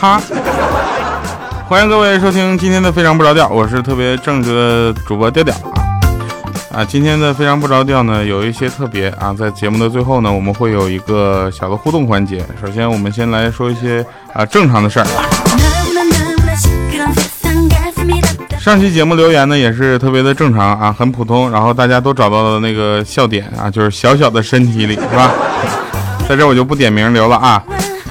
[0.00, 0.18] 哈！
[1.68, 4.54] 欢迎各位收听今天的非常不着调，我是特别正直
[4.94, 5.54] 的主播调调
[6.72, 6.84] 啊啊！
[6.86, 12.42] 今天的非常不着调呢，有一些特别啊，在节目的最后呢，我们会有一个小的互动环节。
[12.58, 15.06] 首先，我们先来说一些啊正常的事儿。
[18.58, 25.30] 上期节目留言呢也是特别的正常啊，很普通，然后大家都找到了那个笑点啊，就是小小的身体里是吧？
[26.26, 27.62] 在这我就不点名留了啊。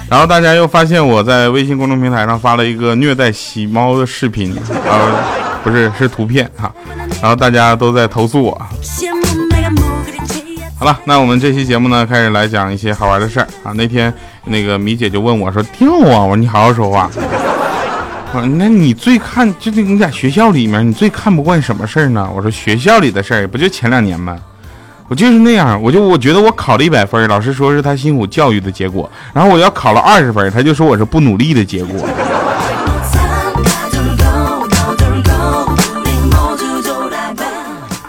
[0.10, 5.24] 然后大家又发现我在微信公众平台上发了一个虐待喜猫的视频，呃，
[5.64, 6.74] 不是是图片哈，
[7.22, 8.60] 然后大家都在投诉我。
[10.80, 13.72] 好了，那我们这期节目呢，开始来讲一些好玩的事儿啊。
[13.76, 14.12] 那天
[14.46, 17.08] 那个米姐就问我说：“掉啊！”我说：“你好好说话。”
[18.34, 24.36] 我说：“那你最看就是你在学校里面，你最看不惯什么事儿呢？”我说：“学校里的事儿，不就前两年吗？”
[25.10, 32.08] 我就是那样，我就我觉得我考了一百分，老师说是他辛苦教育的结果，然后我要考了二十分，他就说我是不努力的结果。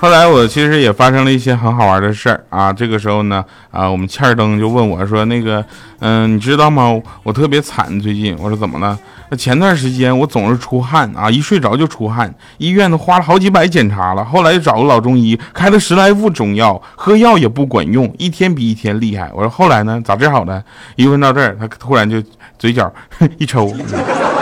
[0.00, 5.62] 后来我其实也发生了一些很好玩的事儿啊，这个时候呢，啊，我们欠儿灯就问我说：“那个，
[5.98, 6.98] 嗯，你知道吗？
[7.22, 19.30] 我特别惨，最近。”我说：“怎么了？”那前段时间我总是出汗啊，一睡着就出汗，医院都花了好几百检查了，后来又找个老中医开了十来副中药，喝药也不管用，一天比一天厉害。
[19.34, 20.00] 我说：“后来呢？
[20.02, 20.64] 咋治好的？”
[20.96, 22.22] 一问到这儿，他突然就
[22.58, 22.90] 嘴角
[23.36, 23.70] 一抽，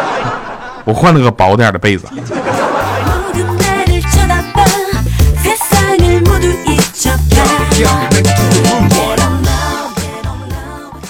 [0.86, 2.06] 我换了个薄点的被子。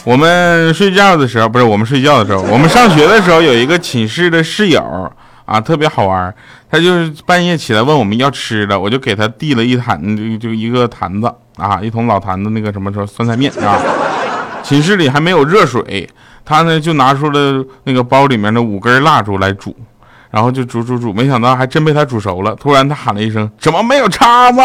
[0.04, 5.12] 我们睡觉的时候，不是我们睡觉的时候，我们上学的时候有一个寝室的室友
[5.44, 6.34] 啊，特别好玩。
[6.70, 13.78] 他就是半夜起来问我们要吃的，我就给他递了一坛，就就一个坛子啊，一桶老坛子那个什么说酸菜面啊。
[14.62, 16.08] 寝室里还没有热水，
[16.44, 19.76] 他呢就拿出了那个包里面的五根蜡烛来煮，
[20.30, 22.54] 然后就煮煮煮，没想到还真被他煮熟了。
[22.54, 24.60] 突然他喊了一声：“怎么没有叉子？”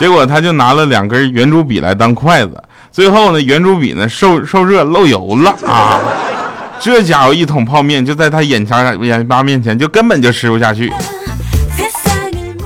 [0.00, 2.58] 结果他就拿了两根圆珠笔来当筷子，
[2.90, 6.00] 最后呢，圆珠笔呢受受热漏油了啊！
[6.80, 10.90] 这家伙一桶泡面就在他眼前眼巴面前就根本就吃不下去。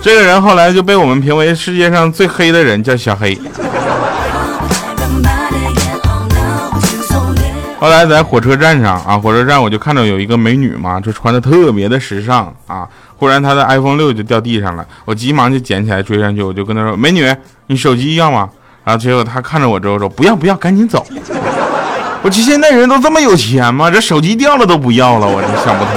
[0.01, 3.37] 这个人后来就被我们评为世界上最黑的人，叫小黑。
[7.81, 12.89] 后来在火车站上啊，火车站我就看到有一个美女嘛，就穿的特别的时尚啊。
[13.17, 17.25] 忽然他的 iPhone 六就掉地上了，我急忙就捡起来追上去，我就跟他说：“美女，
[17.69, 18.49] 你手机要吗？”
[18.85, 21.07] 然后结果他看着我之后说：“不要不要，赶紧走。
[22.23, 23.91] ”我这现在人都这么有钱吗？
[23.91, 25.93] 这手机掉了都不要了，我这想不通。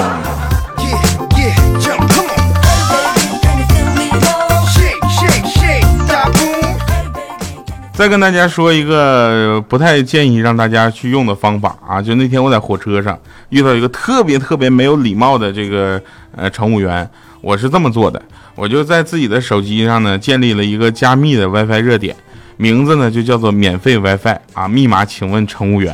[7.94, 13.18] 再跟大家说一个不太建议让大家去用的方法啊，就那天我在火车上
[13.50, 16.00] 遇到一个特别特别没有礼貌的这个
[16.38, 17.10] 呃乘务员，
[17.42, 18.22] 我是这么做的，
[18.56, 22.16] 我就在自己的手机上呢建立了一个加密的 WiFi 热点，
[22.56, 25.94] 名字呢就叫做免费 WiFi 啊，密码请问乘务员，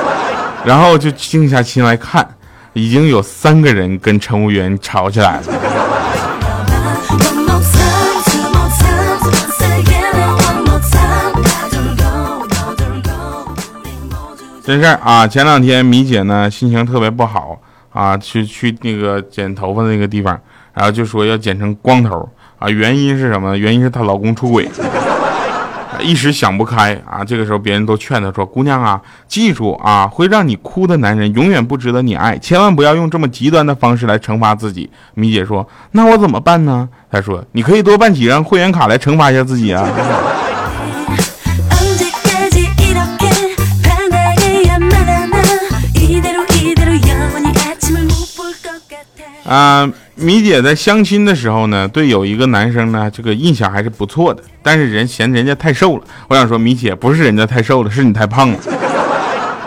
[0.64, 2.28] 然后就静下心来看，
[2.74, 5.44] 已经有三个人跟乘务员吵起来了。
[14.62, 15.26] 真事儿啊！
[15.26, 17.58] 前两天米姐呢心情特别不好
[17.92, 20.40] 啊，去去那个剪头发的那个地方，
[20.72, 22.28] 然后就说要剪成光头
[22.58, 22.68] 啊。
[22.68, 23.56] 原因是什么？
[23.56, 24.68] 原因是她老公出轨，
[26.00, 27.24] 一时想不开啊。
[27.24, 39.86] 这个时候别人都劝她说：“姑娘啊，记住啊，会让你哭的男人永远不值得你爱，千万不要用这么极端的方式来惩罚自己。”米姐说：“那我怎么办呢？”她说：“你可以多办几张会员卡来惩罚一下自己啊。”
[49.50, 56.04] 啊，米姐在相亲的时候呢，对有一个男生呢，这个印象还是不错的，但是人嫌人家太瘦了。
[56.28, 58.58] 我想说，米姐不是人家太瘦了，是你太胖了。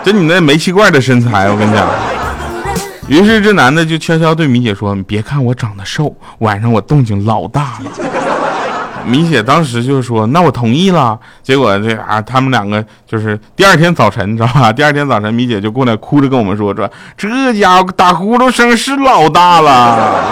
[0.01, 1.85] 就你那煤气罐的身材，我跟你讲。
[3.09, 7.91] 于是这男的就悄悄对米姐说：“你别看我长得瘦，晚上我动静老大了。”
[9.05, 14.71] 米姐当时就说：“那我同意了。”结果这啊，他们两个就是第二天早晨，你知道吧？
[14.73, 20.23] 第二天早晨，米姐就过来哭着跟我们说：“说这家伙打呼噜声是老大了。”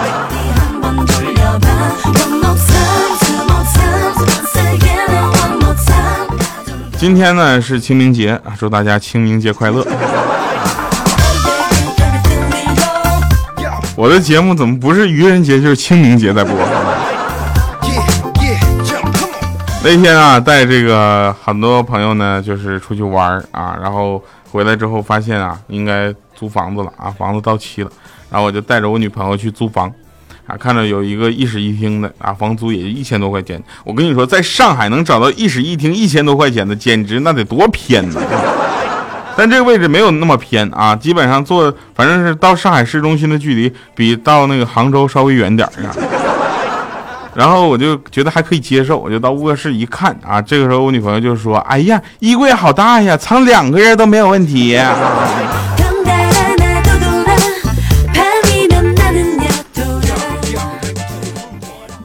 [6.96, 9.86] 今天呢是清明节啊，祝大家清明节快乐。
[13.96, 16.56] 我的节目怎么不是愚人节就是清明节在播？
[19.84, 27.90] 那天啊，带这个很多朋友呢，就是出去玩啊，然后回来之后发现啊，应该租房子了啊，房子到期了，
[28.30, 29.92] 然后我就带着我女朋友去租房，
[30.46, 33.60] 啊，看着有一个一室一厅的啊，房租也就一千多块钱。
[33.84, 38.20] 我跟你说，在上海能找到一室一厅一千多块钱的，简直那得多偏呢！
[39.36, 46.21] 但这个位置没有那么偏啊，基本上坐，反正是到上海市中心的距离比到那个杭州稍微远点儿。
[47.34, 54.78] 然后我就觉得还可以接受，我就到卧室一看啊，这个时候我女朋友就说：“哎呀，衣柜好大呀，藏两个人都没有问题。”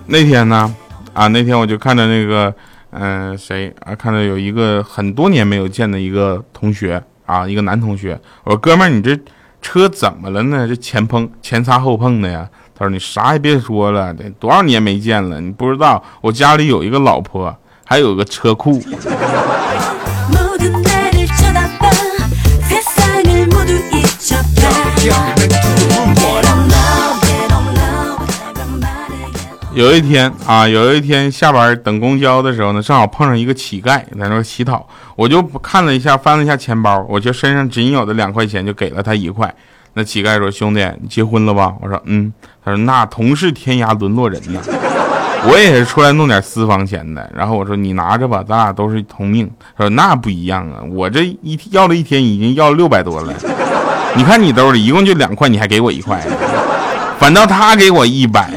[0.09, 0.73] 那天呢，
[1.13, 2.53] 啊，那天我就看着那个，
[2.91, 3.93] 嗯，谁啊？
[3.93, 9.19] 看到有一个很多年没有见的一个同学啊，一个男同学，我说：“哥们儿，你这
[9.61, 10.65] 车怎么了呢？
[10.65, 18.79] 这前碰前擦后碰的呀？”他说：“你啥也别说了，得多少年没见了，你不知道我家里有一个老婆，还有个车库。”
[29.73, 39.53] 有一天啊，有一天下班等公交的时候呢，正好碰上一个乞丐在那乞讨，我就看了一下，翻了一下钱包，我就身上仅有的两块钱就给了他一块。
[39.93, 42.31] 那乞丐说：“兄弟，你结婚了吧？”我说：“嗯。”
[42.63, 44.59] 他说：“那同是天涯沦落人呐，
[45.49, 53.33] 我也是出来弄点私房钱的。”然后我说：“你拿着吧，咱俩都是同命。”他说：“那不一样啊，我这一要了一天已经要六百多了。
[54.15, 56.21] 你看你兜里一共就两块，你还给我一块，
[57.17, 58.49] 反倒他给我一百。”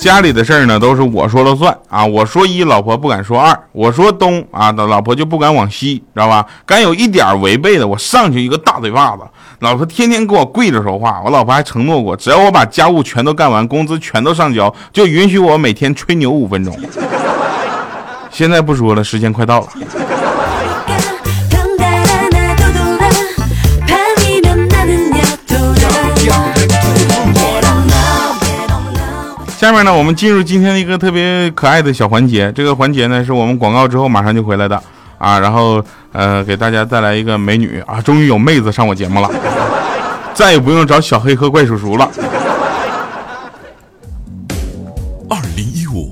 [0.00, 2.04] 家里的事儿呢，都是我说了算啊！
[2.06, 6.46] 我说一，老婆不敢说二；我说东啊，老婆就不敢往西，知道吧？
[6.64, 9.22] 敢有一点违背的，我上去一个大嘴巴子。
[9.58, 16.74] 老婆天天给我跪着说话，我老婆还承诺过，只要我把家务全都干完，工资全都上交，就允许我每天吹牛五分钟。
[18.30, 19.66] 现在不说了，时间快到了。
[29.60, 32.50] 下面呢，我们进入今天的一个特别可爱的小环节。
[32.52, 34.82] 这个环节呢，是我们广告之后马上就回来的
[35.18, 35.38] 啊。
[35.38, 39.30] 然后呃，给大家带来一个美女啊，终于有妹子上我节目了，
[40.32, 42.10] 再也不用找小黑和怪叔叔了。
[45.28, 46.10] 二零一五，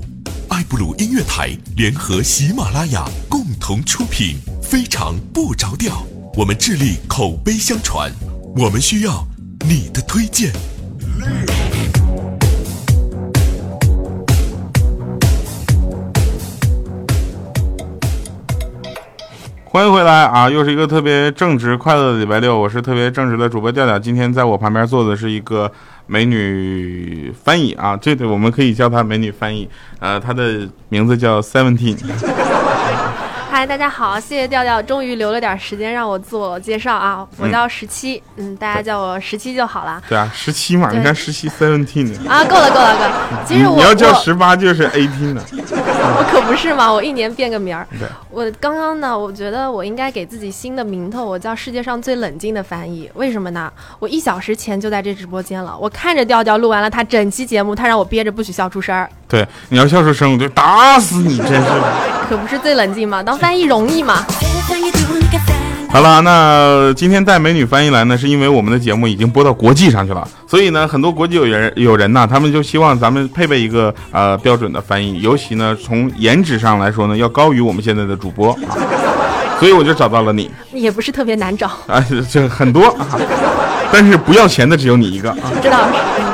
[0.49, 6.03] 爱布鲁音乐台联合喜马拉雅共同出品，非常不着调。
[6.35, 8.11] 我们致力口碑相传，
[8.55, 9.25] 我们需要
[9.67, 10.51] 你的推荐。
[19.71, 20.49] 欢迎回来啊！
[20.49, 23.99] 又是一个特别正直快乐的礼拜六，我是特别正直的主播调调。
[23.99, 25.71] 今天在我旁边坐的是一个
[26.07, 29.69] 美女翻译啊，这对我们可以叫她美女翻译。
[29.99, 31.95] 呃，她的名字叫 Seventeen。
[33.59, 40.01] 嗨，大家好，谢谢调调，终于留了点时间让我自我介绍啊，我叫十七，嗯，大家叫我十七就好了。
[40.07, 43.43] 对啊，十七嘛，应该十七 seventeen 啊，够了够了够了。
[43.45, 45.43] 其实我你要叫十八就是 eighteen 呢。
[45.51, 47.85] 我可不是嘛，我一年变个名儿。
[48.31, 53.11] 我刚刚呢，我觉得我应该给自己新的名头，我叫世界上最冷静的翻译。
[53.15, 53.69] 为什么呢？
[53.99, 59.09] 我一小时前就在这直播间了，我看着调调录完了他整期节目，他让我憋着不许笑出声儿。
[59.29, 61.69] 对，你要笑出声，我就打死你，真是。
[62.27, 64.25] 可不是最冷静嘛，当翻译容易嘛。
[65.91, 78.77] 好了，那今天带美女翻译来呢，是因为我们的节目已经播到国际上去了，所以呢，很多国际有人有人呢，他们就希望咱们配备一个呃标准的翻译，尤其呢从颜值上来说呢，要高于我们现在的主播啊，
[79.59, 80.49] 所以我就找到了你。
[80.73, 83.07] 也不是特别难找啊，这很多啊，
[83.91, 85.37] 但是不要钱的只有你一个啊。
[85.61, 86.28] 知道是。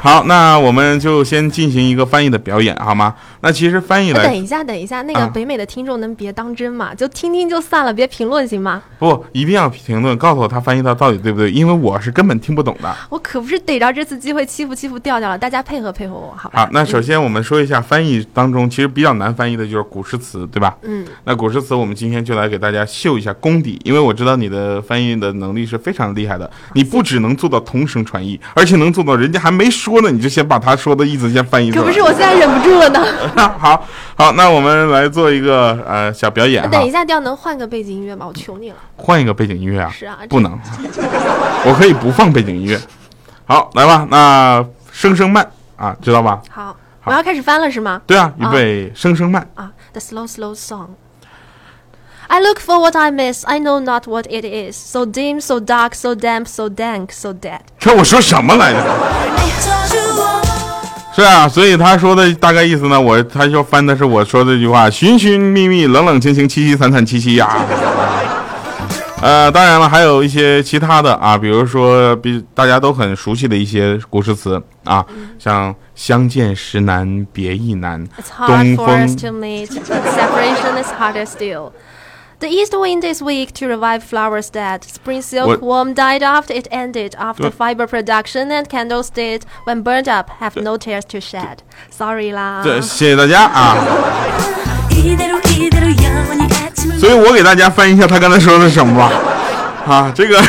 [0.00, 3.14] 好，那我们就先进行一个翻译的表演，好吗？
[3.40, 6.94] 那其实翻译来等一下，等一下，那个北美的听众能别当真吗？
[6.94, 8.82] 就听听就算了，别评论行吗？
[8.98, 12.94] 不，一定要评论，告诉我他翻译到到底对不对，因为我是根本听不懂的。
[13.10, 16.60] 我可不是逮着这次机会欺负欺负调调了，大家配合配合我，好吧？
[16.62, 20.76] 好，那首先我们说一下翻译当中其实比较难翻译的就是古诗词，对吧？
[20.82, 21.06] 嗯。
[21.24, 31.82] 那古诗词我们今天就来给大家秀一下功底，因为我知道你的翻译的能力是非常厉害的，你不只能做到同声传译，而且能做到人家还没说呢，你就先把他说的意思先翻译出来。
[31.82, 33.04] 可不是，我现在忍不住了呢。
[33.58, 33.84] 好。
[34.16, 36.68] 好，那我们来做一个呃小表演。
[36.70, 38.26] 等一下，调能换个背景音乐吗？
[38.26, 38.76] 我求你了。
[38.96, 39.88] 换一个背景音乐啊？
[39.90, 40.58] 是啊，不能。
[41.64, 42.78] 我可以不放背景音乐。
[43.46, 46.40] 好，来吧，那声声慢啊，知道吧？
[46.50, 48.02] 好，我要开始翻了是吗？
[48.06, 49.70] 对啊，预备，声声慢啊。
[49.92, 50.88] The slow, slow song.
[52.30, 53.44] I look for what I miss.
[53.46, 54.76] I know not what it is.
[54.76, 57.60] So dim, so dark, so damp, so dank, so dead.
[57.78, 58.80] 这我说什么来着？
[61.14, 67.48] 是啊，所以他说的大概意思呢，我他就翻的是我说这句话：寻寻觅觅，冷冷清清，凄凄惨惨戚戚呀。
[69.20, 75.04] 呃，当然了，还有一些其他的啊，比如说比大家都很熟悉的一些古诗词啊，
[75.40, 78.06] 像相见时难别亦难，
[78.46, 79.08] 东风。
[82.39, 84.83] The east wind is weak to revive flowers dead.
[84.83, 87.15] Spring silk worm died after it ended.
[87.15, 91.59] After fiber production and candles did, when burned up, have no tears to shed.
[91.89, 92.61] Sorry 啦。
[92.61, 93.77] 这谢谢大家啊。
[96.99, 99.09] 所以我给大家翻译一下他刚才说的是什么吧。
[99.85, 100.41] 啊，这个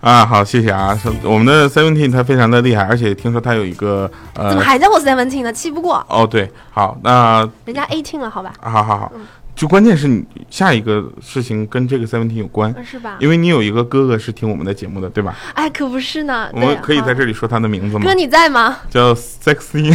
[0.00, 0.98] 啊，好，谢谢啊。
[1.22, 4.48] 我们的 Seventeen 他非常的厉害，而且听说他有一个呃。
[4.48, 5.52] 怎么还叫我 Seventeen 呢？
[5.52, 6.04] 气不过。
[6.08, 7.48] 哦，对，好，那。
[7.66, 8.52] 人家 Eighteen 了，好吧。
[8.60, 9.12] 好好好。
[9.59, 13.17] 就关键是你下一个事情跟这个 seventeen 有关，是吧？
[13.19, 15.35] 因为你有一个哥哥是听我们的节目的，对吧？
[15.53, 16.47] 哎，可不是呢。
[16.53, 18.05] 我们可以在这里说他的名字吗？
[18.05, 18.77] 哥，你在吗？
[18.89, 19.93] 叫 sexy，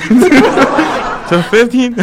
[1.26, 1.94] 叫 fifteen。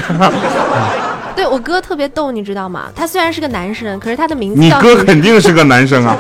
[1.37, 2.87] 对我哥特别逗，你知道吗？
[2.95, 6.17] 他虽然是个男生，可是他的名字你哥肯定是个男生啊。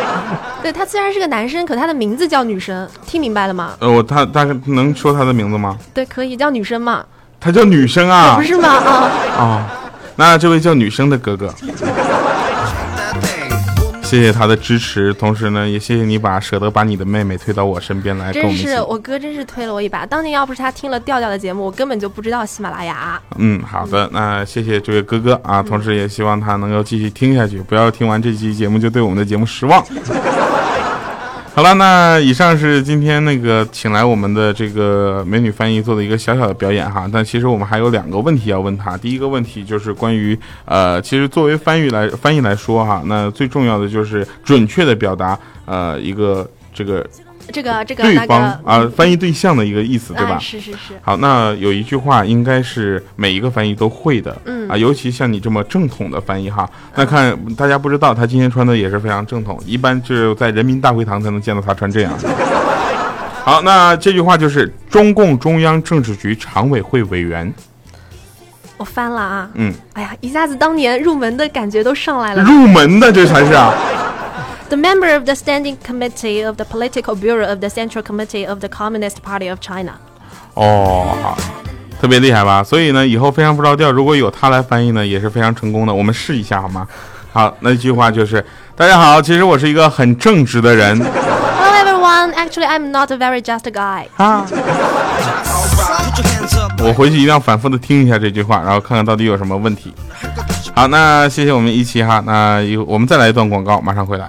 [0.62, 3.72] 对他虽然是个男生，可他的名字叫女生，听明白了吗？
[3.80, 5.76] 呃，我他大概能说他的名字吗？
[5.92, 7.04] 对，可以叫女生嘛。
[7.38, 8.36] 他叫女生啊？
[8.36, 8.68] 不是吗？
[8.70, 9.70] 啊啊。
[10.18, 11.54] 那这位叫女生的哥哥，
[14.02, 20.04] 谢谢他的支持，同时呢，也谢谢你把舍得把你的妹妹推到我身边来跟我们真是我哥，真是推了我一把。
[20.04, 23.22] 当年要不是他听了调调的节目，我根本就不知道喜马拉雅。
[23.36, 29.86] 嗯，好的，那谢谢这位哥哥啊，同时也希望他能够继续听下去，不要听完这期节目就对我们的节目失望。
[31.58, 37.10] 好了，那以上是今天那个请来我们的这个美女翻译做的一个小小的表演哈。
[37.12, 38.96] 但其实我们还有两个问题要问她。
[38.96, 45.36] 第一个问题就是关于呃，其实作为翻译来翻译来说哈，那最重要的就是准确的表达
[45.66, 47.04] 呃一个这个。
[47.52, 50.38] 这个这个对方啊，翻译对象的一个意思，对吧？
[50.38, 50.94] 是是是。
[51.02, 56.68] 好，那有一句话应该是每一个翻译都会的，嗯啊，尤其像你这么正统的翻译哈。
[56.94, 62.12] 那看大家不知道，他今天穿的也是非常正统，一般只有在人民大会堂才能见到他穿这样。
[63.44, 67.52] 好，那这句话就是中共中央政治局常委会委员。
[68.76, 72.42] 我翻了啊，嗯，哎呀，一下子当年入门的感觉都上来了。
[72.42, 73.72] 入门的这才是啊。
[74.68, 78.68] The member of the Standing Committee of the Political Bureau of the Central Committee of the
[78.68, 79.94] Communist Party of China。
[80.52, 81.34] 哦，
[81.98, 82.62] 特别厉害吧？
[82.62, 85.94] 所以呢，以后非常不着调，如果有他来翻译呢，也是非常成功的。
[85.94, 86.86] 我们试一下好吗？
[87.32, 88.44] 好，那句话就是：
[88.76, 90.98] 大家好，其实我是一个很正直的人。
[90.98, 94.04] Hello everyone, actually I'm not a very just guy。
[94.18, 94.46] 啊。
[96.84, 99.94] 我回去一定要反复的听一下这句话，然后看看到底有什么问题。
[100.74, 104.28] 好，那谢谢我们一期哈，那有我们再来一段广告，马上回来。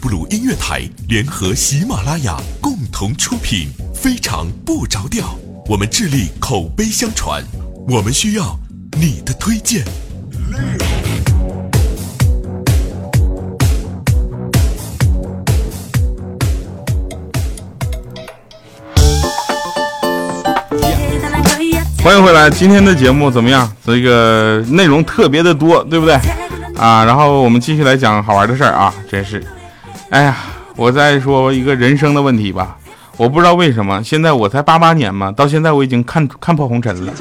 [0.00, 5.36] 布鲁音乐台联合喜马拉雅共同出品，非常不着调。
[5.66, 7.44] 我们致力口碑相传，
[7.86, 8.58] 我们需要
[8.98, 9.84] 你的推荐。
[22.02, 23.70] 欢迎回来，今天的节目怎么样？
[23.84, 26.14] 这个内容特别的多，对不对？
[26.78, 28.94] 啊，然后我们继续来讲好玩的事儿啊！
[29.10, 29.44] 真是，
[30.10, 30.36] 哎呀，
[30.74, 32.76] 我再说一个人生的问题吧。
[33.16, 37.12] 我不知道为什么，现在我才八八年嘛，到现在我已经看看破红尘了。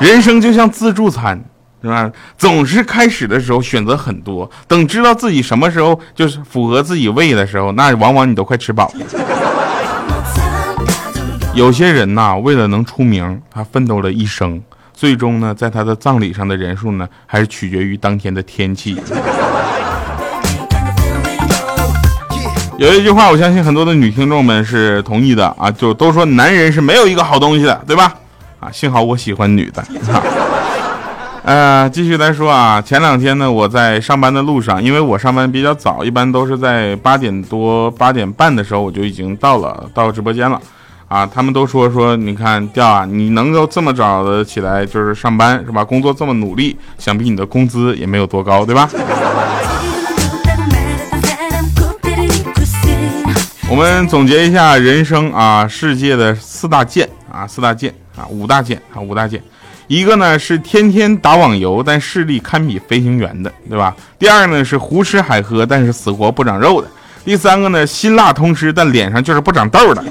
[0.00, 1.38] 人生就像自助餐，
[1.82, 2.10] 是吧？
[2.38, 9.04] 总是开始的时候选择很多，等知道自己什么时候就是符合自己胃的时候，那往往你都快吃饱了。
[11.54, 14.62] 有些人呐，为了能出名，他奋斗了一生。
[14.94, 18.96] 最终呢，在他的葬礼上的人数呢，还是取决于当天的天气。
[22.78, 28.12] 有一句话，我相信很多的女听众们是同意的啊，就都说男人是没有一个好东西的，对吧？
[28.60, 29.84] 啊，幸好我喜欢女的。
[31.44, 40.60] 呃，继续来说啊，前两天呢，我在上班的路上，因为我上班比较早，一般都是在八点多、八点半的时候我就已经到了，到直播间了。
[41.08, 45.84] 啊，他们都说说，你看调啊，你能够这么早的起来就是上班是吧？
[45.84, 48.88] 工作这么努力，想必你的工资也没有多高，对吧？
[53.72, 59.42] 我们总结一下人生啊，世界的四大贱啊，四大贱啊，五大贱啊，五大贱。
[59.86, 63.96] 一个呢是天天打网游，但视力堪比飞行员的，对吧？
[64.18, 66.88] 第二呢是胡吃海喝，但是死活不长肉的。
[67.24, 70.04] 第三个呢辛辣通吃，但脸上就是不长痘的。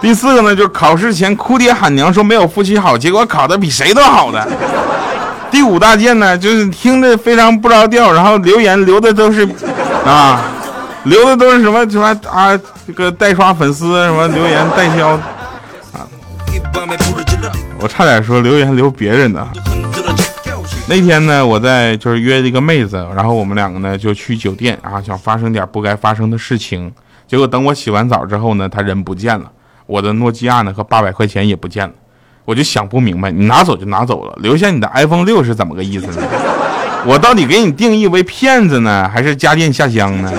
[0.00, 4.48] 第四个呢，就是考试前哭爹喊娘说没有复习好，结果考的比谁都好的。
[5.50, 9.46] 第五大件呢，就是听着非常不着调，然后留言留的都是
[10.06, 10.42] 啊，
[11.04, 16.06] 留的都是什么什么啊，这个代刷粉丝什么留言代销啊。
[17.80, 19.46] 我差点说留言留别人的。
[20.88, 26.92] 那天呢，我在就是约了一个妹子，然后我们两个呢就去酒店啊，想发生点不该发生的事情。
[27.26, 29.50] 结果等我洗完澡之后呢，她人不见了。
[29.86, 31.94] 我的诺基亚呢和八百块钱也不见了，
[32.44, 36.22] 我就想不明白，你拿走就拿走了，留下你的 iPhone 六是怎么个意思呢？
[37.04, 40.30] 我到底给你定义为骗子呢，还是家电下乡呢？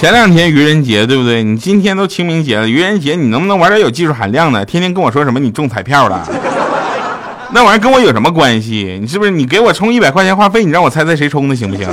[0.00, 1.44] 前两天愚人节对不对？
[1.44, 4.64] 你今天都清明节了，愚人节你能不能玩点有技术含量的？
[4.64, 6.26] 天天跟我说什么你中彩票了？
[7.52, 8.96] 那玩意儿跟我有什么关系？
[8.98, 10.64] 你是不是你给我充一百块钱话费？
[10.64, 11.86] 你让我猜猜谁充的行不行？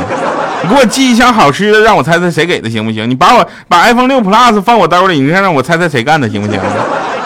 [0.64, 3.10] 你给我寄一箱好吃的，让我猜猜谁给的行不行？
[3.10, 6.58] 你把我把 iPhone 六 Plus 放我兜里，你看让我猜猜谁干的行不行？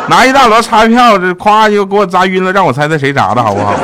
[0.09, 3.75] 拿一大摞钞票，这夸就给我砸晕了，让我猜猜谁砸的好不好？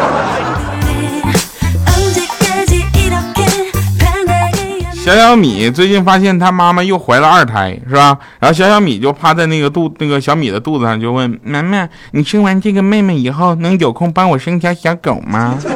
[5.07, 8.19] 小小米最近发现他妈妈又怀了二胎，是吧？
[8.39, 15.57] 然后小小米就趴在那个肚那个小米的肚子上，就问妈妈：“你生完这个妹妹以后，能有空帮我生条小狗吗？”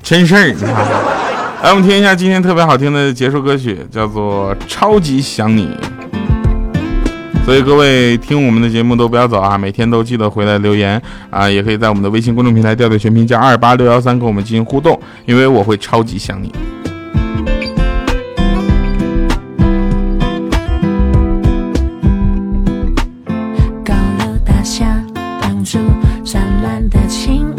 [0.00, 0.54] 真事儿，
[1.64, 5.66] 来我们听一下今天特别好听的结束歌曲，叫做《超级想你》。
[7.44, 16.52] 所以各位听我们的节目都不要走啊，每天都记得回来留言啊，也可以在我们的微信公众平台调调全拼加二八六幺三跟我们进行互动，因为我会超级想你。
[23.84, 25.04] 高楼大厦
[25.40, 25.78] 挡住
[26.24, 27.52] 灿烂的晴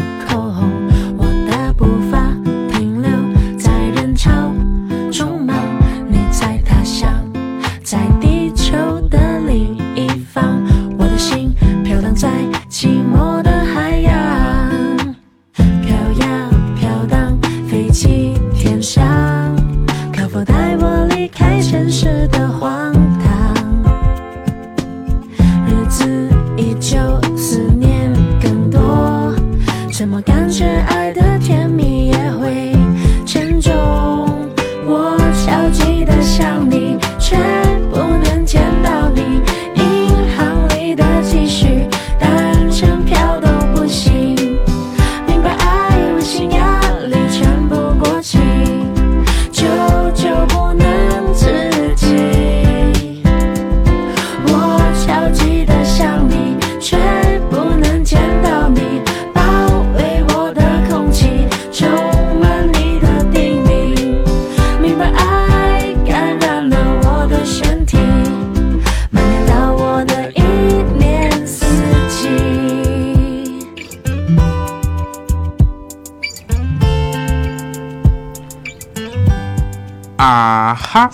[80.24, 81.10] 啊哈！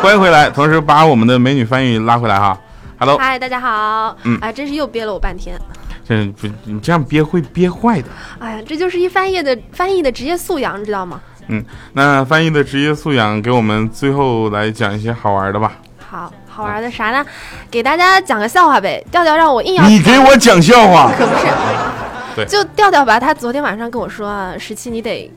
[0.00, 2.58] 欢迎回来，同时把我们的美女翻译拉回来哈。
[2.98, 4.16] Hello，嗨，大家好。
[4.22, 5.60] 嗯，哎，真是又憋了我半天。
[6.08, 8.08] 这不，你这样憋会憋坏的。
[8.38, 11.20] 哎呀，这就是一翻译的翻译的职业素养，你知道吗？
[11.48, 15.72] 嗯，那翻译的职业素养，给我们最后来讲一些好玩的吧。
[15.98, 17.22] 好好玩的啥呢？
[17.70, 19.04] 给大家讲个笑话呗。
[19.12, 21.46] 调调让我硬要你给我讲笑话，可不是。
[22.34, 25.30] 对，就调调吧，他昨天晚上跟我说，十七你得。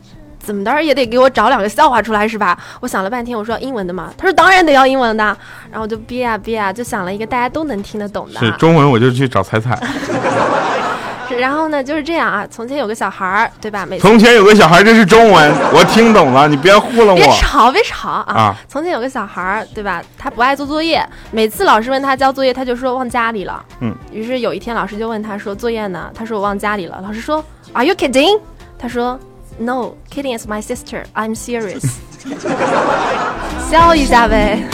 [0.44, 2.58] 怎么的也得给我找两个笑话出来是吧？
[2.82, 5.24] 我想了半天，我说英文的嘛，他说当然得要英文的，
[5.72, 8.40] 然后我就憋啊憋啊，就想了一个大家都能听得懂的。
[8.40, 9.80] 是中文我就去找彩彩。
[11.40, 12.46] 然后呢，就是这样啊。
[12.52, 13.88] 从前有个小孩儿，对吧？
[13.88, 17.16] 每从前有个小孩，这是中文，我听懂了，你别糊弄我。
[17.16, 18.26] 别吵，别吵啊！
[18.28, 20.00] 啊从前有个小孩儿，对吧？
[20.16, 23.66] 他不爱做作业，每次老师问他交作业，他就说忘家里了。
[23.80, 23.96] 嗯。
[24.12, 28.40] 于是有一天，老师就问他说：“作业呢？”他说：“我忘家里了。”老师说：“Are you kidding？”
[28.78, 29.20] 他说
[29.60, 31.04] ：“No, kidding is my sister.
[31.16, 31.84] I'm serious。
[33.70, 34.64] ”笑一下呗。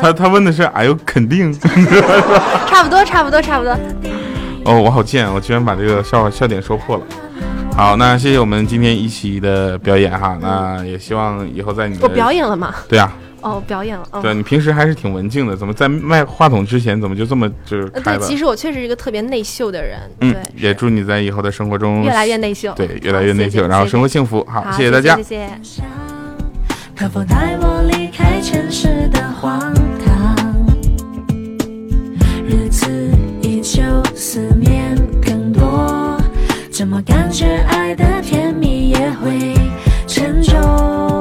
[0.00, 1.52] 他他问的是，哎呦，肯定。
[2.68, 3.76] 差不多，差不多，差不多。
[4.64, 7.02] 哦，我好贱，我居然把这个笑话笑点说破了。
[7.76, 12.74] 好，那谢谢我们今天一期的表演哈，那也希望以后在你的我表演了吗？
[12.88, 14.06] 对啊，哦，表演了。
[14.12, 18.26] 哦、对你平时还是挺文静的，怎么在卖话筒之前怎么就这么就是呃对，开了？
[18.26, 19.98] 其实我确实是一个特别内秀的人。
[20.20, 22.72] 嗯，，也祝你在以后的生活中越来越内秀。
[22.74, 24.46] 对越来越内秀，谢谢然后生活幸福。
[24.48, 25.50] 好，谢，谢大家谢。
[25.62, 25.82] 谢。
[26.96, 29.74] 可否带我离开城市的荒
[30.04, 30.36] 唐？
[32.46, 32.86] 日子
[33.40, 33.82] 依旧，
[34.14, 36.16] 思念更多，
[36.70, 39.54] 怎么感觉爱的甜蜜也会
[40.06, 41.11] 沉重？